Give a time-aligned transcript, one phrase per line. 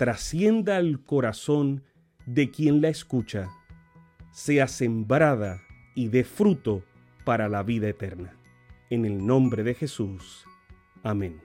[0.00, 1.82] trascienda al corazón
[2.24, 3.50] de quien la escucha,
[4.32, 5.60] sea sembrada
[5.94, 6.82] y dé fruto
[7.26, 8.34] para la vida eterna.
[8.88, 10.46] En el nombre de Jesús.
[11.02, 11.42] Amén.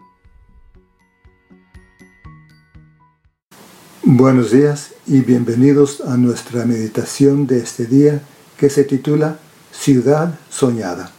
[4.03, 8.21] Buenos días y bienvenidos a nuestra meditación de este día
[8.57, 9.37] que se titula
[9.73, 11.11] Ciudad Soñada.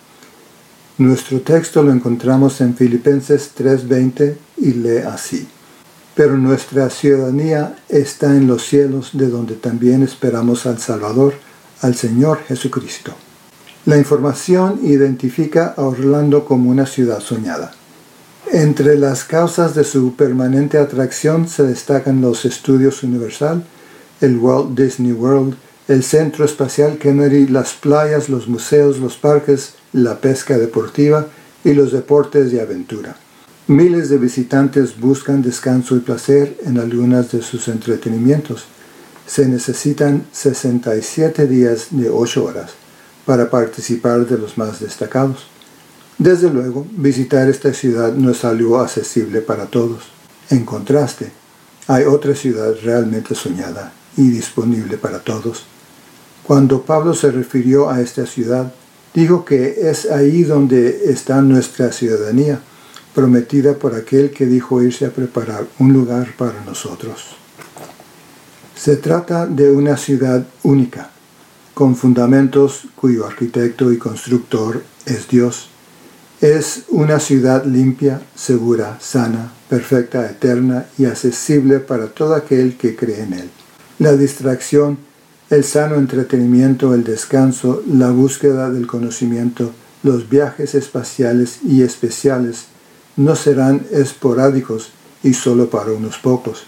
[0.97, 5.47] Nuestro texto lo encontramos en Filipenses 3:20 y lee así.
[6.17, 11.35] Pero nuestra ciudadanía está en los cielos de donde también esperamos al Salvador,
[11.83, 13.13] al Señor Jesucristo.
[13.85, 17.73] La información identifica a Orlando como una ciudad soñada.
[18.51, 23.63] Entre las causas de su permanente atracción se destacan los estudios Universal,
[24.21, 25.55] el Walt Disney World,
[25.87, 31.27] el Centro Espacial Kennedy, las playas, los museos, los parques, la pesca deportiva
[31.63, 33.17] y los deportes de aventura.
[33.69, 38.65] Miles de visitantes buscan descanso y placer en algunas de sus entretenimientos.
[39.27, 42.71] Se necesitan 67 días de 8 horas
[43.25, 45.49] para participar de los más destacados.
[46.17, 50.05] Desde luego, visitar esta ciudad no es algo accesible para todos.
[50.49, 51.33] En contraste,
[51.89, 55.65] hay otra ciudad realmente soñada y disponible para todos.
[56.45, 58.73] Cuando Pablo se refirió a esta ciudad,
[59.13, 62.61] dijo que es ahí donde está nuestra ciudadanía,
[63.17, 67.35] prometida por aquel que dijo irse a preparar un lugar para nosotros.
[68.77, 71.11] Se trata de una ciudad única,
[71.75, 75.71] con fundamentos cuyo arquitecto y constructor es Dios
[76.41, 83.23] es una ciudad limpia, segura, sana, perfecta, eterna y accesible para todo aquel que cree
[83.23, 83.51] en él.
[83.99, 84.99] La distracción,
[85.49, 89.73] el sano entretenimiento, el descanso, la búsqueda del conocimiento,
[90.03, 92.67] los viajes espaciales y especiales
[93.17, 94.91] no serán esporádicos
[95.23, 96.65] y solo para unos pocos.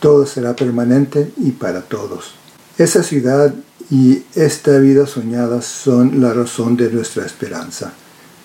[0.00, 2.34] Todo será permanente y para todos.
[2.78, 3.54] Esa ciudad
[3.90, 7.92] y esta vida soñada son la razón de nuestra esperanza.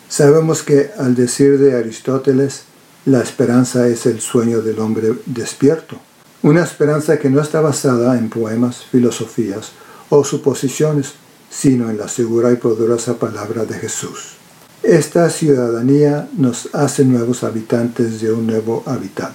[0.07, 2.63] Sabemos que al decir de Aristóteles,
[3.05, 5.97] la esperanza es el sueño del hombre despierto.
[6.41, 9.71] Una esperanza que no está basada en poemas, filosofías
[10.09, 11.13] o suposiciones,
[11.49, 14.38] sino en la segura y poderosa palabra de Jesús.
[14.83, 19.33] Esta ciudadanía nos hace nuevos habitantes de un nuevo hábitat.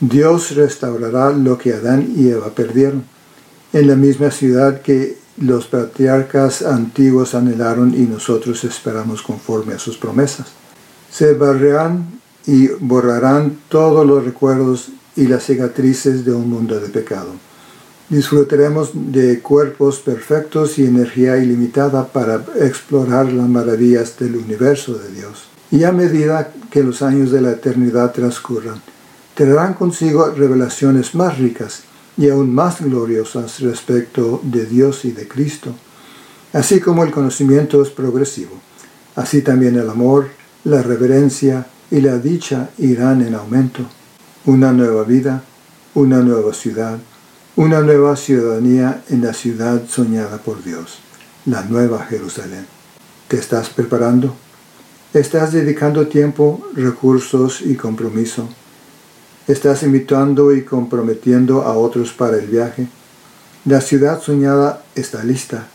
[0.00, 3.04] Dios restaurará lo que Adán y Eva perdieron,
[3.74, 9.98] en la misma ciudad que los patriarcas antiguos anhelaron y nosotros esperamos conforme a sus
[9.98, 10.46] promesas.
[11.10, 17.32] Se barrerán y borrarán todos los recuerdos y las cicatrices de un mundo de pecado.
[18.10, 25.44] Disfrutaremos de cuerpos perfectos y energía ilimitada para explorar las maravillas del universo de Dios.
[25.70, 28.82] Y a medida que los años de la eternidad transcurran,
[29.34, 31.84] traerán consigo revelaciones más ricas
[32.16, 35.74] y aún más gloriosas respecto de Dios y de Cristo.
[36.52, 38.52] Así como el conocimiento es progresivo,
[39.16, 40.28] así también el amor,
[40.62, 43.82] la reverencia y la dicha irán en aumento.
[44.44, 45.42] Una nueva vida,
[45.94, 46.98] una nueva ciudad,
[47.56, 50.98] una nueva ciudadanía en la ciudad soñada por Dios,
[51.46, 52.66] la nueva Jerusalén.
[53.28, 54.34] ¿Te estás preparando?
[55.12, 58.48] ¿Estás dedicando tiempo, recursos y compromiso?
[59.46, 62.88] Estás invitando y comprometiendo a otros para el viaje.
[63.66, 65.68] La ciudad soñada está lista.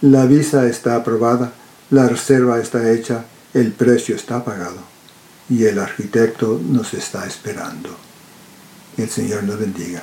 [0.00, 1.52] La visa está aprobada.
[1.90, 3.24] La reserva está hecha.
[3.54, 4.78] El precio está pagado.
[5.48, 7.90] Y el arquitecto nos está esperando.
[8.96, 10.02] El Señor nos bendiga.